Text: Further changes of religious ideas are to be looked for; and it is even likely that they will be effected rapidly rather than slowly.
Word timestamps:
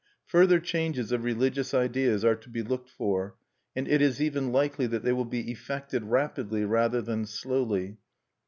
Further 0.25 0.59
changes 0.59 1.11
of 1.11 1.23
religious 1.23 1.75
ideas 1.75 2.25
are 2.25 2.33
to 2.35 2.49
be 2.49 2.63
looked 2.63 2.89
for; 2.89 3.35
and 3.75 3.87
it 3.87 4.01
is 4.01 4.19
even 4.19 4.51
likely 4.51 4.87
that 4.87 5.03
they 5.03 5.13
will 5.13 5.25
be 5.25 5.51
effected 5.51 6.05
rapidly 6.05 6.65
rather 6.65 7.03
than 7.03 7.27
slowly. 7.27 7.97